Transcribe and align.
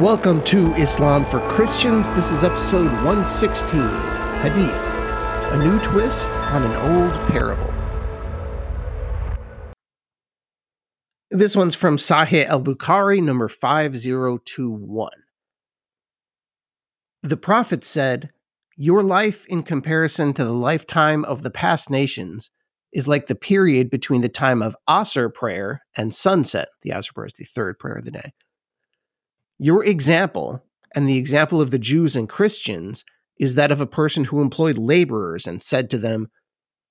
Welcome 0.00 0.42
to 0.44 0.72
Islam 0.76 1.26
for 1.26 1.40
Christians. 1.50 2.08
This 2.12 2.32
is 2.32 2.42
episode 2.42 2.86
116 3.04 3.80
Hadith, 4.40 4.72
a 5.52 5.58
new 5.58 5.78
twist 5.80 6.30
on 6.30 6.62
an 6.62 6.74
old 6.96 7.28
parable. 7.28 7.70
This 11.30 11.54
one's 11.54 11.74
from 11.74 11.98
Sahih 11.98 12.46
al 12.46 12.62
Bukhari, 12.62 13.22
number 13.22 13.46
5021. 13.46 15.10
The 17.22 17.36
Prophet 17.36 17.84
said, 17.84 18.30
Your 18.78 19.02
life 19.02 19.44
in 19.48 19.62
comparison 19.62 20.32
to 20.32 20.44
the 20.46 20.54
lifetime 20.54 21.26
of 21.26 21.42
the 21.42 21.50
past 21.50 21.90
nations 21.90 22.50
is 22.90 23.06
like 23.06 23.26
the 23.26 23.34
period 23.34 23.90
between 23.90 24.22
the 24.22 24.30
time 24.30 24.62
of 24.62 24.74
Asr 24.88 25.28
prayer 25.34 25.82
and 25.94 26.14
sunset. 26.14 26.68
The 26.80 26.92
Asr 26.92 27.12
prayer 27.12 27.26
is 27.26 27.34
the 27.34 27.44
third 27.44 27.78
prayer 27.78 27.96
of 27.96 28.06
the 28.06 28.12
day 28.12 28.32
your 29.60 29.84
example 29.84 30.64
and 30.94 31.06
the 31.06 31.18
example 31.18 31.60
of 31.60 31.70
the 31.70 31.78
Jews 31.78 32.16
and 32.16 32.28
Christians 32.28 33.04
is 33.38 33.54
that 33.54 33.70
of 33.70 33.80
a 33.80 33.86
person 33.86 34.24
who 34.24 34.40
employed 34.40 34.78
laborers 34.78 35.46
and 35.46 35.62
said 35.62 35.90
to 35.90 35.98
them, 35.98 36.30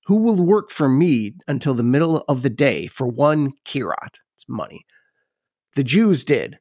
Who 0.06 0.16
will 0.16 0.46
work 0.46 0.70
for 0.70 0.88
me 0.88 1.34
until 1.48 1.74
the 1.74 1.82
middle 1.82 2.24
of 2.28 2.42
the 2.42 2.50
day 2.50 2.86
for 2.86 3.08
one 3.08 3.52
Qirat? 3.66 4.14
It's 4.36 4.46
money. 4.48 4.86
The 5.74 5.82
Jews 5.82 6.24
did. 6.24 6.58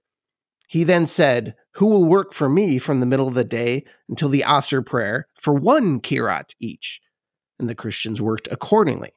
He 0.67 0.83
then 0.83 1.06
said, 1.06 1.56
Who 1.73 1.86
will 1.86 2.06
work 2.06 2.33
for 2.33 2.50
me 2.50 2.80
from 2.80 3.00
the 3.00 3.05
middle 3.05 3.28
of 3.28 3.36
the 3.36 3.44
day 3.44 3.86
until 4.09 4.30
the 4.30 4.44
Asr 4.48 4.83
prayer 4.83 5.28
for 5.39 5.53
one 5.53 6.00
Qirat 6.00 6.55
each? 6.59 7.02
And 7.59 7.70
the 7.70 7.76
Christians 7.76 8.20
worked 8.20 8.48
accordingly. 8.52 9.14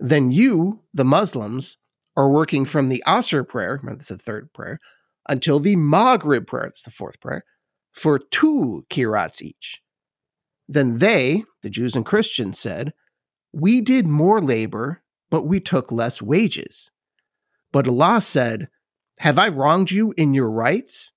Then 0.00 0.30
you, 0.30 0.80
the 0.94 1.04
Muslims, 1.04 1.76
are 2.16 2.30
working 2.30 2.64
from 2.64 2.88
the 2.88 3.02
Asr 3.06 3.46
prayer, 3.46 3.76
remember 3.82 3.98
that's 3.98 4.08
the 4.08 4.18
third 4.18 4.52
prayer, 4.54 4.78
until 5.28 5.60
the 5.60 5.76
Maghrib 5.76 6.46
prayer, 6.46 6.64
that's 6.66 6.82
the 6.82 6.90
fourth 6.90 7.20
prayer, 7.20 7.44
for 7.92 8.18
two 8.18 8.84
Qirats 8.90 9.42
each. 9.42 9.82
Then 10.68 10.98
they, 10.98 11.44
the 11.62 11.70
Jews 11.70 11.96
and 11.96 12.04
Christians, 12.04 12.58
said, 12.58 12.92
We 13.52 13.80
did 13.80 14.06
more 14.06 14.40
labor, 14.40 15.02
but 15.30 15.46
we 15.46 15.60
took 15.60 15.90
less 15.90 16.20
wages. 16.20 16.90
But 17.72 17.88
Allah 17.88 18.20
said, 18.20 18.68
Have 19.18 19.38
I 19.38 19.48
wronged 19.48 19.90
you 19.90 20.14
in 20.16 20.34
your 20.34 20.50
rights? 20.50 21.12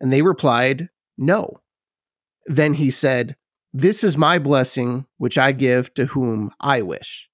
And 0.00 0.12
they 0.12 0.22
replied, 0.22 0.88
No. 1.16 1.60
Then 2.46 2.74
he 2.74 2.90
said, 2.90 3.36
This 3.72 4.02
is 4.02 4.16
my 4.16 4.38
blessing, 4.38 5.06
which 5.18 5.38
I 5.38 5.52
give 5.52 5.94
to 5.94 6.06
whom 6.06 6.50
I 6.60 6.82
wish. 6.82 7.29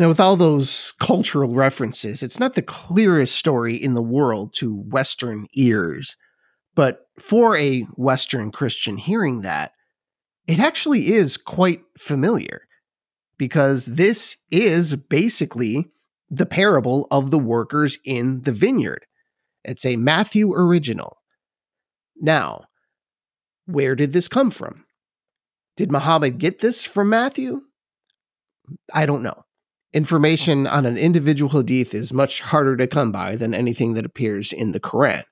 Now, 0.00 0.08
with 0.08 0.18
all 0.18 0.34
those 0.34 0.94
cultural 0.98 1.52
references, 1.52 2.22
it's 2.22 2.40
not 2.40 2.54
the 2.54 2.62
clearest 2.62 3.34
story 3.34 3.76
in 3.76 3.92
the 3.92 4.00
world 4.00 4.54
to 4.54 4.74
Western 4.74 5.46
ears. 5.52 6.16
But 6.74 7.00
for 7.18 7.54
a 7.54 7.82
Western 7.96 8.50
Christian 8.50 8.96
hearing 8.96 9.42
that, 9.42 9.72
it 10.46 10.58
actually 10.58 11.12
is 11.12 11.36
quite 11.36 11.82
familiar 11.98 12.62
because 13.36 13.84
this 13.84 14.38
is 14.50 14.96
basically 14.96 15.90
the 16.30 16.46
parable 16.46 17.06
of 17.10 17.30
the 17.30 17.38
workers 17.38 17.98
in 18.02 18.40
the 18.40 18.52
vineyard. 18.52 19.04
It's 19.64 19.84
a 19.84 19.96
Matthew 19.96 20.54
original. 20.54 21.18
Now, 22.16 22.64
where 23.66 23.94
did 23.94 24.14
this 24.14 24.28
come 24.28 24.50
from? 24.50 24.86
Did 25.76 25.92
Muhammad 25.92 26.38
get 26.38 26.60
this 26.60 26.86
from 26.86 27.10
Matthew? 27.10 27.60
I 28.94 29.04
don't 29.04 29.22
know 29.22 29.44
information 29.92 30.66
on 30.66 30.86
an 30.86 30.96
individual 30.96 31.50
hadith 31.50 31.94
is 31.94 32.12
much 32.12 32.40
harder 32.40 32.76
to 32.76 32.86
come 32.86 33.12
by 33.12 33.36
than 33.36 33.54
anything 33.54 33.94
that 33.94 34.06
appears 34.06 34.52
in 34.52 34.72
the 34.72 34.80
Quran. 34.80 35.24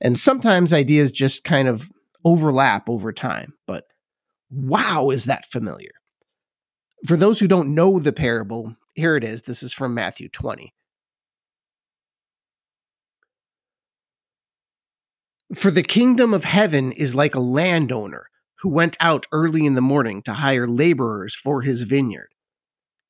And 0.00 0.18
sometimes 0.18 0.72
ideas 0.72 1.10
just 1.10 1.44
kind 1.44 1.68
of 1.68 1.90
overlap 2.24 2.88
over 2.88 3.12
time, 3.12 3.54
but 3.66 3.84
wow, 4.50 5.10
is 5.10 5.24
that 5.24 5.46
familiar? 5.46 5.92
For 7.06 7.16
those 7.16 7.38
who 7.38 7.48
don't 7.48 7.74
know 7.74 7.98
the 7.98 8.12
parable, 8.12 8.76
here 8.94 9.16
it 9.16 9.24
is. 9.24 9.42
This 9.42 9.62
is 9.62 9.72
from 9.72 9.94
Matthew 9.94 10.28
20. 10.28 10.72
For 15.54 15.70
the 15.70 15.82
kingdom 15.82 16.34
of 16.34 16.44
heaven 16.44 16.92
is 16.92 17.14
like 17.14 17.34
a 17.34 17.40
landowner 17.40 18.26
who 18.60 18.68
went 18.68 18.96
out 19.00 19.26
early 19.32 19.64
in 19.64 19.74
the 19.74 19.80
morning 19.80 20.20
to 20.22 20.34
hire 20.34 20.66
laborers 20.66 21.34
for 21.34 21.62
his 21.62 21.82
vineyard. 21.82 22.28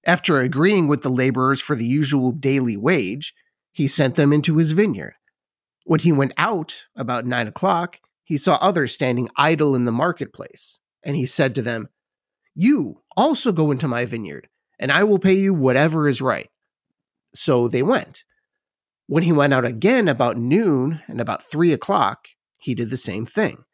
After 0.04 0.40
agreeing 0.40 0.88
with 0.88 1.02
the 1.02 1.08
laborers 1.10 1.60
for 1.60 1.76
the 1.76 1.86
usual 1.86 2.32
daily 2.32 2.76
wage, 2.76 3.34
he 3.72 3.86
sent 3.86 4.14
them 4.14 4.32
into 4.32 4.56
his 4.56 4.72
vineyard. 4.72 5.14
When 5.84 6.00
he 6.00 6.12
went 6.12 6.32
out 6.36 6.84
about 6.96 7.26
nine 7.26 7.48
o'clock, 7.48 8.00
he 8.24 8.36
saw 8.36 8.54
others 8.56 8.92
standing 8.92 9.30
idle 9.36 9.74
in 9.74 9.84
the 9.84 9.92
marketplace, 9.92 10.80
and 11.02 11.16
he 11.16 11.26
said 11.26 11.54
to 11.54 11.62
them, 11.62 11.88
You 12.54 13.02
also 13.16 13.52
go 13.52 13.70
into 13.70 13.88
my 13.88 14.04
vineyard, 14.04 14.48
and 14.78 14.92
I 14.92 15.04
will 15.04 15.18
pay 15.18 15.34
you 15.34 15.54
whatever 15.54 16.06
is 16.06 16.20
right. 16.20 16.50
So 17.34 17.68
they 17.68 17.82
went. 17.82 18.24
When 19.06 19.22
he 19.22 19.32
went 19.32 19.54
out 19.54 19.64
again 19.64 20.08
about 20.08 20.36
noon 20.36 21.00
and 21.08 21.20
about 21.20 21.42
three 21.42 21.72
o'clock, 21.72 22.28
he 22.58 22.74
did 22.74 22.90
the 22.90 22.98
same 22.98 23.24
thing. 23.24 23.64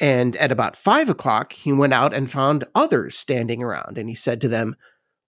And 0.00 0.36
at 0.36 0.52
about 0.52 0.76
five 0.76 1.10
o'clock, 1.10 1.52
he 1.52 1.72
went 1.72 1.92
out 1.92 2.14
and 2.14 2.30
found 2.30 2.64
others 2.74 3.18
standing 3.18 3.62
around, 3.62 3.98
and 3.98 4.08
he 4.08 4.14
said 4.14 4.40
to 4.40 4.48
them, 4.48 4.76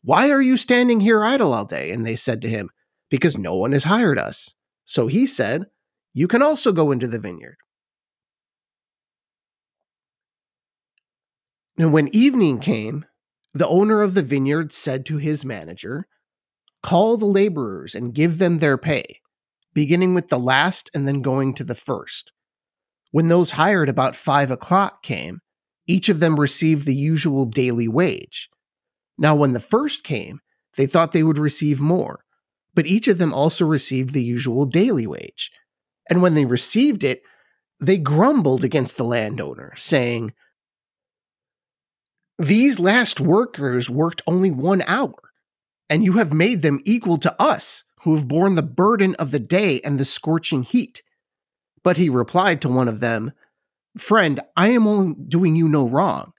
why 0.02 0.30
are 0.30 0.40
you 0.40 0.56
standing 0.56 1.00
here 1.00 1.24
idle 1.24 1.52
all 1.52 1.64
day? 1.64 1.90
And 1.90 2.06
they 2.06 2.16
said 2.16 2.40
to 2.42 2.48
him, 2.48 2.70
Because 3.10 3.36
no 3.36 3.54
one 3.54 3.72
has 3.72 3.84
hired 3.84 4.18
us. 4.18 4.54
So 4.84 5.06
he 5.06 5.26
said, 5.26 5.66
You 6.14 6.26
can 6.26 6.42
also 6.42 6.72
go 6.72 6.90
into 6.90 7.06
the 7.06 7.18
vineyard. 7.18 7.58
And 11.78 11.92
when 11.92 12.14
evening 12.14 12.60
came, 12.60 13.04
the 13.52 13.68
owner 13.68 14.02
of 14.02 14.14
the 14.14 14.22
vineyard 14.22 14.72
said 14.72 15.04
to 15.06 15.16
his 15.16 15.44
manager, 15.44 16.06
Call 16.82 17.16
the 17.16 17.26
laborers 17.26 17.94
and 17.94 18.14
give 18.14 18.38
them 18.38 18.58
their 18.58 18.78
pay, 18.78 19.20
beginning 19.74 20.14
with 20.14 20.28
the 20.28 20.38
last 20.38 20.90
and 20.94 21.06
then 21.06 21.20
going 21.20 21.54
to 21.54 21.64
the 21.64 21.74
first. 21.74 22.32
When 23.10 23.28
those 23.28 23.52
hired 23.52 23.88
about 23.88 24.16
five 24.16 24.50
o'clock 24.50 25.02
came, 25.02 25.40
each 25.86 26.08
of 26.08 26.20
them 26.20 26.38
received 26.38 26.86
the 26.86 26.94
usual 26.94 27.44
daily 27.44 27.88
wage. 27.88 28.48
Now, 29.20 29.34
when 29.34 29.52
the 29.52 29.60
first 29.60 30.02
came, 30.02 30.40
they 30.76 30.86
thought 30.86 31.12
they 31.12 31.22
would 31.22 31.38
receive 31.38 31.78
more, 31.78 32.24
but 32.74 32.86
each 32.86 33.06
of 33.06 33.18
them 33.18 33.34
also 33.34 33.66
received 33.66 34.14
the 34.14 34.22
usual 34.22 34.64
daily 34.64 35.06
wage. 35.06 35.52
And 36.08 36.22
when 36.22 36.34
they 36.34 36.46
received 36.46 37.04
it, 37.04 37.22
they 37.78 37.98
grumbled 37.98 38.64
against 38.64 38.96
the 38.96 39.04
landowner, 39.04 39.74
saying, 39.76 40.32
These 42.38 42.80
last 42.80 43.20
workers 43.20 43.90
worked 43.90 44.22
only 44.26 44.50
one 44.50 44.82
hour, 44.86 45.14
and 45.90 46.02
you 46.02 46.14
have 46.14 46.32
made 46.32 46.62
them 46.62 46.80
equal 46.86 47.18
to 47.18 47.40
us, 47.40 47.84
who 48.02 48.16
have 48.16 48.26
borne 48.26 48.54
the 48.54 48.62
burden 48.62 49.14
of 49.16 49.32
the 49.32 49.38
day 49.38 49.82
and 49.82 49.98
the 49.98 50.04
scorching 50.06 50.62
heat. 50.62 51.02
But 51.82 51.98
he 51.98 52.08
replied 52.08 52.62
to 52.62 52.70
one 52.70 52.88
of 52.88 53.00
them, 53.00 53.32
Friend, 53.98 54.40
I 54.56 54.68
am 54.68 54.86
only 54.86 55.14
doing 55.28 55.56
you 55.56 55.68
no 55.68 55.86
wrong. 55.86 56.32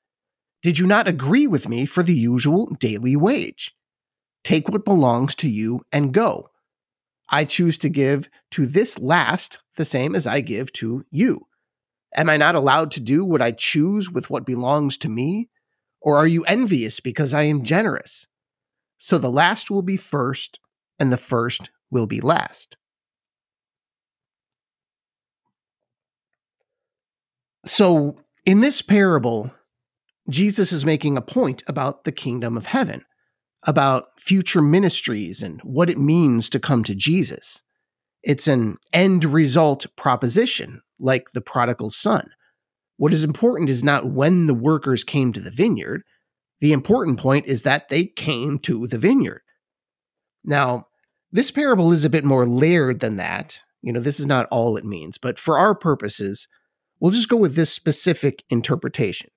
Did 0.61 0.77
you 0.77 0.85
not 0.85 1.07
agree 1.07 1.47
with 1.47 1.67
me 1.67 1.85
for 1.85 2.03
the 2.03 2.13
usual 2.13 2.67
daily 2.79 3.15
wage? 3.15 3.75
Take 4.43 4.69
what 4.69 4.85
belongs 4.85 5.35
to 5.35 5.49
you 5.49 5.81
and 5.91 6.13
go. 6.13 6.49
I 7.29 7.45
choose 7.45 7.77
to 7.79 7.89
give 7.89 8.29
to 8.51 8.65
this 8.65 8.99
last 8.99 9.59
the 9.75 9.85
same 9.85 10.15
as 10.15 10.27
I 10.27 10.41
give 10.41 10.71
to 10.73 11.05
you. 11.09 11.47
Am 12.15 12.29
I 12.29 12.37
not 12.37 12.55
allowed 12.55 12.91
to 12.91 12.99
do 12.99 13.23
what 13.23 13.41
I 13.41 13.51
choose 13.51 14.09
with 14.09 14.29
what 14.29 14.45
belongs 14.45 14.97
to 14.97 15.09
me? 15.09 15.49
Or 16.01 16.17
are 16.17 16.27
you 16.27 16.43
envious 16.43 16.99
because 16.99 17.33
I 17.33 17.43
am 17.43 17.63
generous? 17.63 18.27
So 18.97 19.17
the 19.17 19.31
last 19.31 19.71
will 19.71 19.81
be 19.81 19.97
first, 19.97 20.59
and 20.99 21.11
the 21.11 21.17
first 21.17 21.71
will 21.89 22.07
be 22.07 22.21
last. 22.21 22.75
So, 27.65 28.17
in 28.45 28.61
this 28.61 28.81
parable, 28.81 29.51
Jesus 30.31 30.71
is 30.71 30.85
making 30.85 31.17
a 31.17 31.21
point 31.21 31.63
about 31.67 32.03
the 32.03 32.11
kingdom 32.11 32.57
of 32.57 32.67
heaven, 32.67 33.03
about 33.63 34.19
future 34.19 34.61
ministries 34.61 35.43
and 35.43 35.59
what 35.61 35.89
it 35.89 35.97
means 35.97 36.49
to 36.49 36.59
come 36.59 36.83
to 36.85 36.95
Jesus. 36.95 37.61
It's 38.23 38.47
an 38.47 38.77
end 38.93 39.25
result 39.25 39.85
proposition, 39.95 40.81
like 40.99 41.31
the 41.31 41.41
prodigal 41.41 41.89
son. 41.89 42.29
What 42.97 43.13
is 43.13 43.23
important 43.23 43.69
is 43.69 43.83
not 43.83 44.11
when 44.11 44.45
the 44.45 44.53
workers 44.53 45.03
came 45.03 45.33
to 45.33 45.39
the 45.39 45.51
vineyard. 45.51 46.03
The 46.59 46.71
important 46.71 47.19
point 47.19 47.47
is 47.47 47.63
that 47.63 47.89
they 47.89 48.05
came 48.05 48.59
to 48.59 48.87
the 48.87 48.99
vineyard. 48.99 49.41
Now, 50.43 50.85
this 51.31 51.49
parable 51.49 51.91
is 51.91 52.05
a 52.05 52.09
bit 52.09 52.23
more 52.23 52.45
layered 52.45 52.99
than 52.99 53.17
that. 53.17 53.61
You 53.81 53.91
know, 53.91 53.99
this 53.99 54.19
is 54.19 54.27
not 54.27 54.47
all 54.51 54.77
it 54.77 54.85
means, 54.85 55.17
but 55.17 55.39
for 55.39 55.57
our 55.57 55.73
purposes, 55.73 56.47
we'll 56.99 57.11
just 57.11 57.29
go 57.29 57.37
with 57.37 57.55
this 57.55 57.73
specific 57.73 58.43
interpretation. 58.49 59.31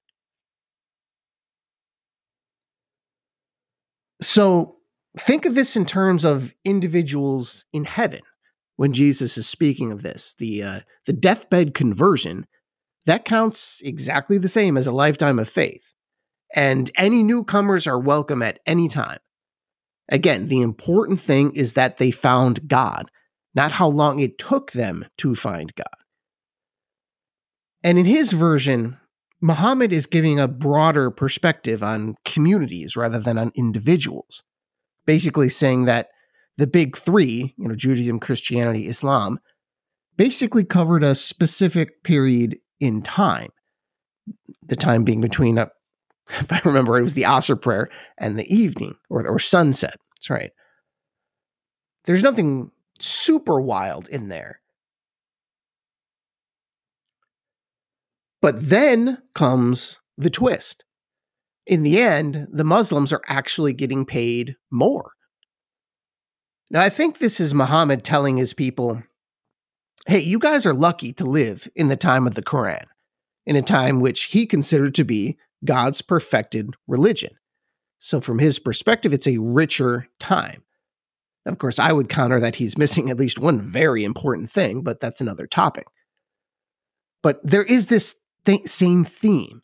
So 4.25 4.77
think 5.19 5.45
of 5.45 5.55
this 5.55 5.77
in 5.77 5.85
terms 5.85 6.25
of 6.25 6.55
individuals 6.65 7.67
in 7.73 7.85
heaven 7.85 8.23
when 8.77 8.95
Jesus 8.95 9.37
is 9.37 9.47
speaking 9.47 9.93
of 9.93 10.03
this. 10.03 10.35
The 10.39 10.63
uh, 10.63 10.81
the 11.05 11.13
deathbed 11.13 11.75
conversion 11.75 12.47
that 13.07 13.27
counts 13.27 13.83
exactly 13.85 14.39
the 14.39 14.49
same 14.49 14.79
as 14.79 14.87
a 14.87 14.93
lifetime 14.93 15.39
of 15.39 15.49
faith, 15.49 15.93
and 16.55 16.91
any 16.97 17.23
newcomers 17.23 17.87
are 17.87 17.99
welcome 17.99 18.43
at 18.43 18.61
any 18.67 18.89
time. 18.89 19.19
Again, 20.09 20.49
the 20.49 20.63
important 20.63 21.21
thing 21.21 21.53
is 21.55 21.75
that 21.75 21.99
they 21.99 22.11
found 22.11 22.67
God, 22.67 23.11
not 23.55 23.73
how 23.73 23.89
long 23.89 24.21
it 24.21 24.39
took 24.39 24.73
them 24.73 25.05
to 25.19 25.35
find 25.35 25.75
God. 25.75 25.87
And 27.83 27.99
in 27.99 28.07
his 28.07 28.33
version, 28.33 28.99
Muhammad 29.45 29.93
is 29.93 30.07
giving 30.07 30.41
a 30.41 30.49
broader 30.49 31.11
perspective 31.11 31.83
on 31.83 32.15
communities 32.25 32.97
rather 32.97 33.21
than 33.21 33.37
on 33.37 33.53
individuals, 33.55 34.43
basically 35.05 35.51
saying 35.51 35.85
that 35.85 36.09
the 36.57 36.67
big 36.67 36.97
three, 36.97 37.55
you 37.59 37.69
know, 37.69 37.75
Judaism, 37.75 38.21
Christianity, 38.21 38.89
Islam, 38.89 39.39
basically 40.17 40.65
covered 40.65 41.03
a 41.03 41.15
specific 41.15 42.03
period 42.05 42.57
in 42.81 43.03
time. 43.03 43.51
The 44.63 44.77
time 44.77 45.05
being 45.05 45.21
between, 45.21 45.59
a, 45.59 45.65
uh, 45.65 45.67
if 46.41 46.51
I 46.51 46.63
remember, 46.65 46.97
it 46.97 47.03
was 47.03 47.13
the 47.13 47.25
Asr 47.25 47.61
prayer 47.61 47.91
and 48.17 48.39
the 48.39 48.51
evening 48.51 48.95
or, 49.11 49.29
or 49.29 49.39
sunset. 49.39 49.99
That's 50.17 50.31
right. 50.31 50.53
There's 52.07 52.23
nothing 52.23 52.71
super 52.99 53.61
wild 53.61 54.09
in 54.09 54.29
there. 54.29 54.63
But 58.45 58.69
then 58.69 59.23
comes 59.35 60.01
the 60.19 60.29
twist. 60.29 60.85
In 61.67 61.83
the 61.83 61.99
end, 61.99 62.47
the 62.53 62.63
Muslims 62.63 63.11
are 63.11 63.23
actually 63.27 63.73
getting 63.73 64.05
paid 64.05 64.57
more. 64.71 65.13
Now, 66.71 66.83
I 66.83 66.91
think 66.91 67.17
this 67.17 67.41
is 67.41 67.55
Muhammad 67.55 68.05
telling 68.05 68.37
his 68.37 68.53
people 68.53 69.03
hey, 70.07 70.19
you 70.19 70.39
guys 70.39 70.67
are 70.67 70.75
lucky 70.75 71.11
to 71.15 71.25
live 71.25 71.67
in 71.75 71.89
the 71.89 71.97
time 71.97 72.27
of 72.27 72.35
the 72.35 72.43
Quran, 72.43 72.85
in 73.47 73.57
a 73.57 73.63
time 73.63 74.01
which 74.01 74.25
he 74.25 74.45
considered 74.45 74.95
to 74.97 75.05
be 75.05 75.39
God's 75.65 76.03
perfected 76.03 76.75
religion. 76.87 77.31
So, 77.99 78.21
from 78.21 78.41
his 78.41 78.59
perspective, 78.59 79.15
it's 79.15 79.27
a 79.27 79.39
richer 79.39 80.07
time. 80.21 80.65
Of 81.47 81.57
course, 81.57 81.79
I 81.79 81.93
would 81.93 82.11
counter 82.11 82.41
that 82.41 82.57
he's 82.57 82.77
missing 82.77 83.09
at 83.09 83.17
least 83.17 83.39
one 83.39 83.63
very 83.63 84.05
important 84.05 84.51
thing, 84.51 84.83
but 84.83 85.01
that's 85.01 85.23
another 85.23 85.47
topic. 85.47 85.87
But 87.23 87.41
there 87.43 87.63
is 87.63 87.87
this 87.87 88.17
th- 88.45 88.69
same 88.69 89.05
theme 89.05 89.63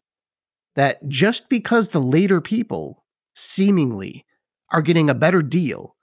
that 0.76 1.06
just 1.08 1.48
because 1.48 1.88
the 1.88 2.00
later 2.00 2.40
people 2.40 3.04
seemingly 3.34 4.24
are 4.70 4.82
getting 4.82 5.10
a 5.10 5.14
better 5.14 5.42
deal, 5.42 5.96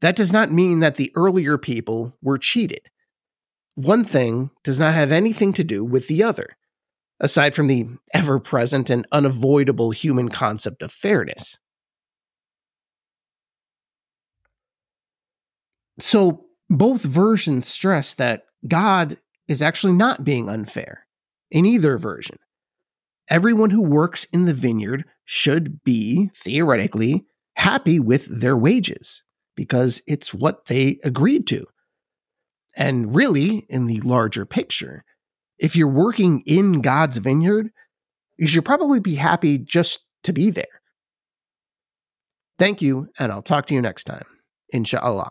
that 0.00 0.16
does 0.16 0.32
not 0.32 0.52
mean 0.52 0.80
that 0.80 0.96
the 0.96 1.12
earlier 1.16 1.58
people 1.58 2.16
were 2.22 2.38
cheated. 2.38 2.82
One 3.74 4.04
thing 4.04 4.50
does 4.62 4.78
not 4.78 4.94
have 4.94 5.10
anything 5.10 5.52
to 5.54 5.64
do 5.64 5.84
with 5.84 6.06
the 6.06 6.22
other, 6.22 6.56
aside 7.20 7.54
from 7.54 7.66
the 7.66 7.88
ever 8.12 8.38
present 8.38 8.88
and 8.90 9.06
unavoidable 9.10 9.90
human 9.90 10.28
concept 10.28 10.82
of 10.82 10.92
fairness. 10.92 11.58
So, 15.98 16.46
both 16.70 17.02
versions 17.02 17.68
stress 17.68 18.14
that 18.14 18.44
God 18.66 19.18
is 19.48 19.62
actually 19.62 19.92
not 19.92 20.24
being 20.24 20.48
unfair 20.48 21.03
in 21.50 21.66
either 21.66 21.98
version. 21.98 22.38
Everyone 23.28 23.70
who 23.70 23.82
works 23.82 24.24
in 24.32 24.44
the 24.44 24.54
vineyard 24.54 25.04
should 25.24 25.82
be, 25.82 26.30
theoretically, 26.34 27.24
happy 27.56 27.98
with 27.98 28.26
their 28.26 28.56
wages 28.56 29.24
because 29.56 30.02
it's 30.06 30.34
what 30.34 30.66
they 30.66 30.98
agreed 31.04 31.46
to. 31.46 31.66
And 32.76 33.14
really, 33.14 33.66
in 33.68 33.86
the 33.86 34.00
larger 34.00 34.44
picture, 34.44 35.04
if 35.58 35.76
you're 35.76 35.88
working 35.88 36.42
in 36.44 36.80
God's 36.80 37.16
vineyard, 37.18 37.70
you 38.36 38.48
should 38.48 38.64
probably 38.64 39.00
be 39.00 39.14
happy 39.14 39.58
just 39.58 40.00
to 40.24 40.32
be 40.32 40.50
there. 40.50 40.66
Thank 42.58 42.82
you, 42.82 43.08
and 43.18 43.32
I'll 43.32 43.42
talk 43.42 43.66
to 43.66 43.74
you 43.74 43.80
next 43.80 44.04
time. 44.04 44.24
Inshallah. 44.70 45.30